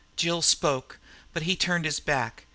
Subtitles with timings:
[0.15, 0.97] Jill spoke,
[1.31, 2.47] but he turned his back.